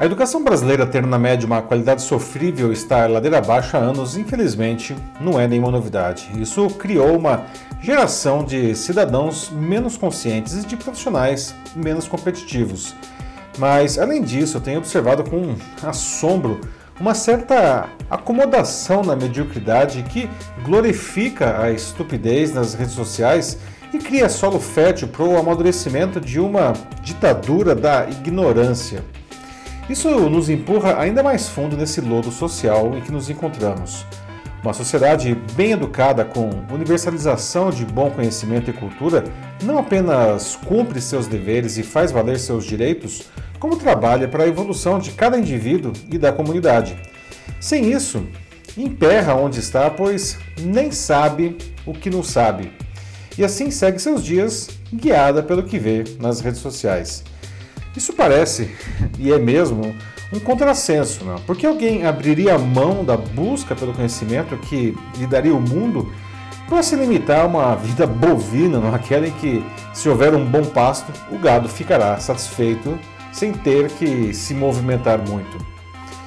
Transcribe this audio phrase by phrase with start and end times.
[0.00, 4.16] A educação brasileira ter na média uma qualidade sofrível e estar ladeira abaixo há anos,
[4.16, 6.28] infelizmente, não é nenhuma novidade.
[6.36, 7.44] Isso criou uma
[7.80, 12.94] geração de cidadãos menos conscientes e de profissionais menos competitivos.
[13.56, 15.54] Mas, além disso, eu tenho observado com
[15.86, 16.60] assombro
[16.98, 20.28] uma certa acomodação na mediocridade que
[20.64, 23.58] glorifica a estupidez nas redes sociais
[23.92, 29.04] e cria solo fértil para o amadurecimento de uma ditadura da ignorância.
[29.88, 34.06] Isso nos empurra ainda mais fundo nesse lodo social em que nos encontramos.
[34.62, 39.22] Uma sociedade bem educada com universalização de bom conhecimento e cultura
[39.62, 43.24] não apenas cumpre seus deveres e faz valer seus direitos,
[43.60, 46.96] como trabalha para a evolução de cada indivíduo e da comunidade.
[47.60, 48.26] Sem isso,
[48.74, 52.72] emperra onde está, pois nem sabe o que não sabe.
[53.36, 57.22] E assim segue seus dias guiada pelo que vê nas redes sociais.
[57.96, 58.70] Isso parece,
[59.18, 59.94] e é mesmo,
[60.32, 61.36] um contrassenso, não?
[61.42, 66.12] porque alguém abriria a mão da busca pelo conhecimento que lhe daria o mundo
[66.68, 68.94] para se limitar a uma vida bovina, não?
[68.94, 72.98] aquela em que, se houver um bom pasto, o gado ficará satisfeito
[73.32, 75.56] sem ter que se movimentar muito.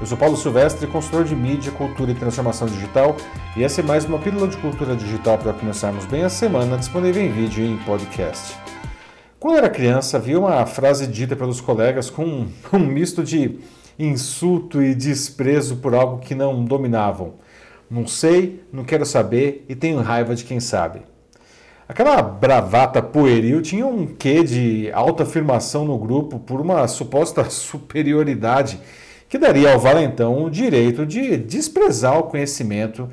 [0.00, 3.16] Eu sou Paulo Silvestre, consultor de mídia, cultura e transformação digital,
[3.56, 7.20] e essa é mais uma pílula de cultura digital para começarmos bem a semana, disponível
[7.20, 8.54] em vídeo e em podcast.
[9.40, 13.60] Quando era criança, havia uma frase dita pelos colegas com um, um misto de
[13.96, 17.34] insulto e desprezo por algo que não dominavam.
[17.88, 21.02] Não sei, não quero saber e tenho raiva de quem sabe.
[21.88, 28.80] Aquela bravata pueril tinha um quê de autoafirmação no grupo por uma suposta superioridade
[29.28, 33.08] que daria ao valentão o direito de desprezar o conhecimento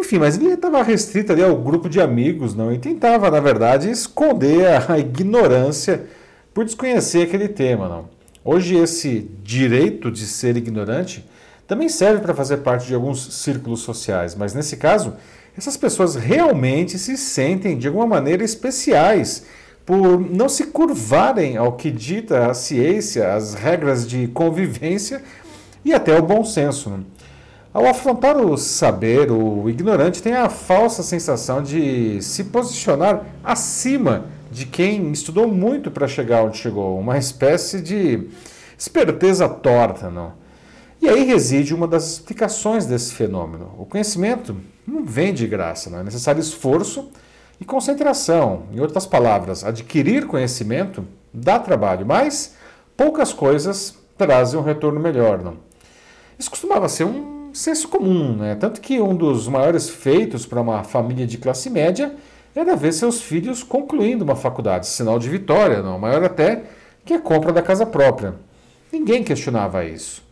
[0.00, 2.72] enfim, mas ele estava restrito ali ao grupo de amigos, não?
[2.72, 6.06] E tentava, na verdade, esconder a ignorância
[6.52, 8.08] por desconhecer aquele tema, não?
[8.44, 11.24] Hoje esse direito de ser ignorante
[11.66, 15.14] também serve para fazer parte de alguns círculos sociais, mas nesse caso,
[15.58, 19.44] essas pessoas realmente se sentem de alguma maneira especiais
[19.84, 25.22] por não se curvarem ao que dita a ciência, as regras de convivência
[25.84, 26.90] e até o bom senso.
[26.90, 27.04] Não?
[27.76, 34.64] Ao afrontar o saber, o ignorante tem a falsa sensação de se posicionar acima de
[34.64, 38.28] quem estudou muito para chegar onde chegou, uma espécie de
[38.78, 40.32] esperteza torta, não?
[41.02, 43.70] E aí reside uma das explicações desse fenômeno.
[43.78, 44.56] O conhecimento
[44.86, 47.10] não vem de graça, não é necessário esforço
[47.60, 48.62] e concentração.
[48.72, 52.54] Em outras palavras, adquirir conhecimento dá trabalho, mas
[52.96, 55.58] poucas coisas trazem um retorno melhor, não?
[56.38, 58.54] Isso costumava ser um senso comum, né?
[58.54, 62.14] Tanto que um dos maiores feitos para uma família de classe média
[62.54, 66.64] era ver seus filhos concluindo uma faculdade, sinal de vitória, não, maior até
[67.04, 68.34] que a compra da casa própria.
[68.92, 70.22] Ninguém questionava isso.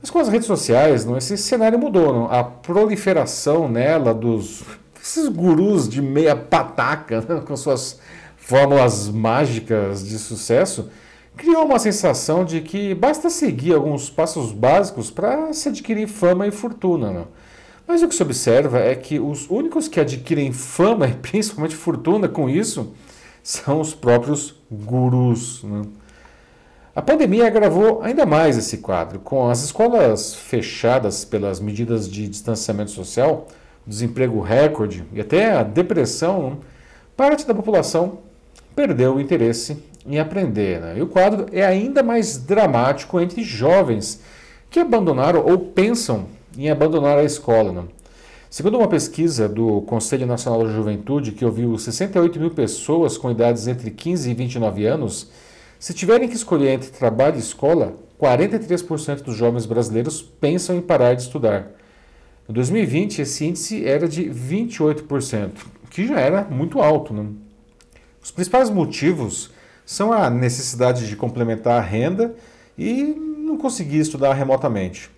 [0.00, 2.12] Mas com as redes sociais, não, esse cenário mudou.
[2.12, 2.30] Não?
[2.30, 4.62] A proliferação nela dos
[5.02, 7.42] esses gurus de meia pataca, né?
[7.46, 8.00] com suas
[8.36, 10.90] fórmulas mágicas de sucesso,
[11.36, 16.50] criou uma sensação de que basta seguir alguns passos básicos para se adquirir fama e
[16.50, 17.10] fortuna.
[17.10, 17.24] Né?
[17.86, 22.28] Mas o que se observa é que os únicos que adquirem fama e principalmente fortuna
[22.28, 22.94] com isso
[23.42, 25.62] são os próprios gurus.
[25.62, 25.82] Né?
[26.94, 32.90] A pandemia agravou ainda mais esse quadro, com as escolas fechadas pelas medidas de distanciamento
[32.90, 33.46] social,
[33.86, 36.56] desemprego recorde e até a depressão, né?
[37.14, 38.25] parte da população
[38.76, 40.80] perdeu o interesse em aprender.
[40.80, 40.98] Né?
[40.98, 44.20] E o quadro é ainda mais dramático entre jovens
[44.70, 46.26] que abandonaram ou pensam
[46.56, 47.72] em abandonar a escola.
[47.72, 47.82] Né?
[48.50, 53.66] Segundo uma pesquisa do Conselho Nacional da Juventude, que ouviu 68 mil pessoas com idades
[53.66, 55.30] entre 15 e 29 anos,
[55.78, 61.14] se tiverem que escolher entre trabalho e escola, 43% dos jovens brasileiros pensam em parar
[61.14, 61.70] de estudar.
[62.48, 65.50] Em 2020, esse índice era de 28%,
[65.90, 67.12] que já era muito alto.
[67.12, 67.26] Né?
[68.26, 69.52] Os principais motivos
[69.84, 72.34] são a necessidade de complementar a renda
[72.76, 75.08] e não conseguir estudar remotamente.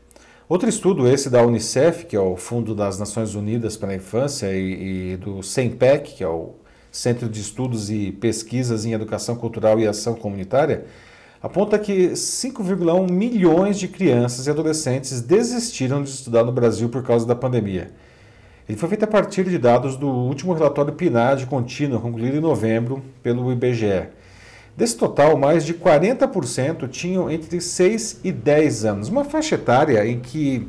[0.46, 4.52] Outro estudo, esse da Unicef, que é o Fundo das Nações Unidas para a Infância,
[4.52, 6.50] e, e do CEMPEC, que é o
[6.92, 10.84] Centro de Estudos e Pesquisas em Educação Cultural e Ação Comunitária,
[11.42, 17.24] aponta que 5,1 milhões de crianças e adolescentes desistiram de estudar no Brasil por causa
[17.26, 17.90] da pandemia.
[18.68, 23.02] Ele foi feito a partir de dados do último relatório PNAD contínuo, concluído em novembro
[23.22, 24.08] pelo IBGE.
[24.76, 30.20] Desse total, mais de 40% tinham entre 6 e 10 anos, uma faixa etária em
[30.20, 30.68] que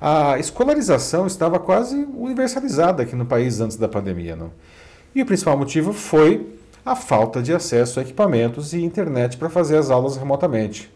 [0.00, 4.36] a escolarização estava quase universalizada aqui no país antes da pandemia.
[4.36, 4.52] Não?
[5.12, 6.54] E o principal motivo foi
[6.86, 10.90] a falta de acesso a equipamentos e internet para fazer as aulas remotamente.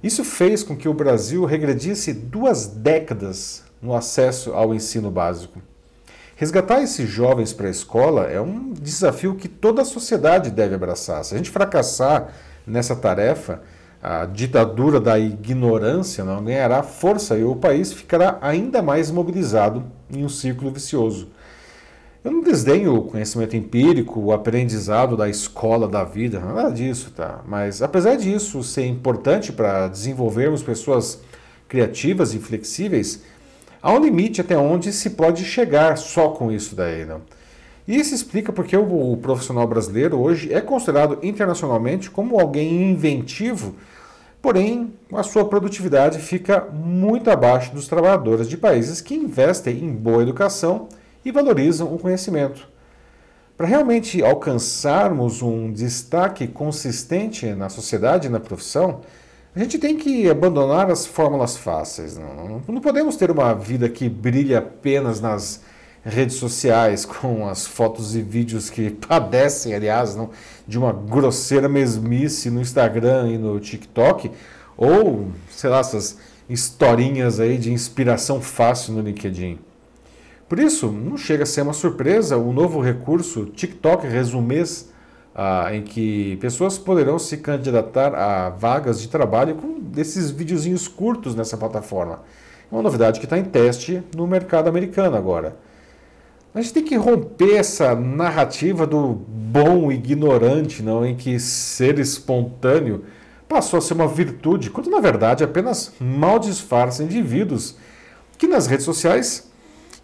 [0.00, 5.60] Isso fez com que o Brasil regredisse duas décadas no acesso ao ensino básico.
[6.36, 11.24] Resgatar esses jovens para a escola é um desafio que toda a sociedade deve abraçar.
[11.24, 12.32] Se a gente fracassar
[12.66, 13.62] nessa tarefa,
[14.02, 20.24] a ditadura da ignorância não ganhará força e o país ficará ainda mais mobilizado em
[20.24, 21.28] um círculo vicioso.
[22.24, 27.42] Eu não desdenho o conhecimento empírico, o aprendizado da escola da vida, nada disso, tá?
[27.46, 31.20] Mas apesar disso ser importante para desenvolvermos pessoas
[31.68, 33.22] criativas e flexíveis,
[33.82, 37.20] há um limite até onde se pode chegar só com isso daí, não?
[37.86, 43.74] E isso explica porque o, o profissional brasileiro hoje é considerado internacionalmente como alguém inventivo
[44.42, 50.20] Porém, a sua produtividade fica muito abaixo dos trabalhadores de países que investem em boa
[50.20, 50.88] educação
[51.24, 52.66] e valorizam o conhecimento.
[53.56, 59.02] Para realmente alcançarmos um destaque consistente na sociedade e na profissão,
[59.54, 62.16] a gente tem que abandonar as fórmulas fáceis.
[62.16, 65.60] Não, não podemos ter uma vida que brilha apenas nas
[66.04, 70.30] redes sociais com as fotos e vídeos que padecem, aliás, não,
[70.66, 74.30] de uma grosseira mesmice no Instagram e no TikTok,
[74.76, 76.16] ou, sei lá, essas
[76.48, 79.58] historinhas aí de inspiração fácil no LinkedIn.
[80.48, 84.91] Por isso, não chega a ser uma surpresa o novo recurso TikTok Resumês,
[85.34, 91.34] ah, em que pessoas poderão se candidatar a vagas de trabalho com desses videozinhos curtos
[91.34, 92.20] nessa plataforma.
[92.70, 95.56] É uma novidade que está em teste no mercado americano agora.
[96.54, 103.04] A gente tem que romper essa narrativa do bom ignorante, não, em que ser espontâneo
[103.48, 107.76] passou a ser uma virtude, quando na verdade apenas mal disfarça indivíduos
[108.38, 109.51] que nas redes sociais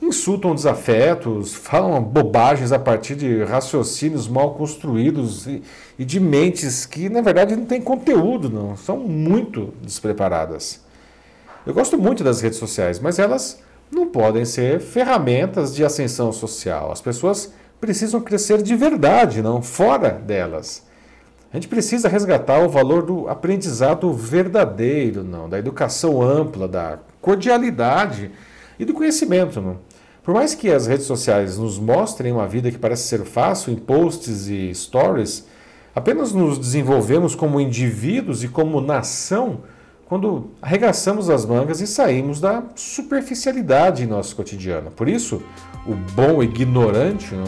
[0.01, 5.63] insultam desafetos, falam bobagens a partir de raciocínios mal construídos e,
[5.99, 10.81] e de mentes que na verdade não têm conteúdo, não, são muito despreparadas.
[11.67, 13.61] Eu gosto muito das redes sociais, mas elas
[13.91, 16.93] não podem ser ferramentas de ascensão social.
[16.93, 20.87] As pessoas precisam crescer de verdade, não fora delas.
[21.53, 28.31] A gente precisa resgatar o valor do aprendizado verdadeiro, não, da educação ampla, da cordialidade
[28.79, 29.61] e do conhecimento.
[29.61, 29.79] Não.
[30.29, 33.77] Por mais que as redes sociais nos mostrem uma vida que parece ser fácil em
[33.77, 35.47] posts e stories,
[35.95, 39.63] apenas nos desenvolvemos como indivíduos e como nação
[40.05, 44.91] quando arregaçamos as mangas e saímos da superficialidade em nosso cotidiano.
[44.91, 45.43] Por isso,
[45.87, 47.47] o bom ignorante não,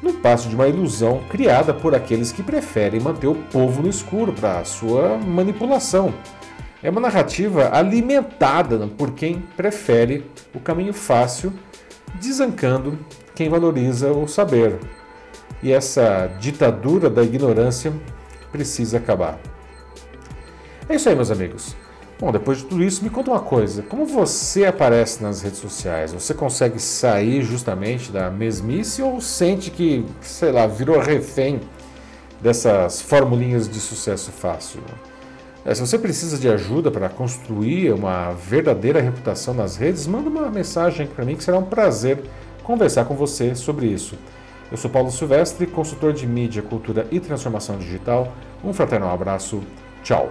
[0.00, 4.32] no passo de uma ilusão criada por aqueles que preferem manter o povo no escuro
[4.32, 6.14] para sua manipulação.
[6.80, 11.52] É uma narrativa alimentada por quem prefere o caminho fácil,
[12.14, 12.98] desancando
[13.34, 14.78] quem valoriza o saber.
[15.62, 17.92] E essa ditadura da ignorância
[18.50, 19.38] precisa acabar.
[20.88, 21.76] É isso aí, meus amigos.
[22.18, 26.12] Bom, depois de tudo isso, me conta uma coisa: como você aparece nas redes sociais?
[26.12, 31.60] Você consegue sair justamente da mesmice ou sente que, sei lá, virou refém
[32.40, 34.80] dessas formulinhas de sucesso fácil?
[35.64, 40.50] É, se você precisa de ajuda para construir uma verdadeira reputação nas redes, manda uma
[40.50, 42.18] mensagem para mim que será um prazer
[42.64, 44.16] conversar com você sobre isso.
[44.70, 48.32] Eu sou Paulo Silvestre, consultor de mídia, cultura e transformação digital.
[48.64, 49.62] Um fraternal abraço.
[50.02, 50.30] Tchau.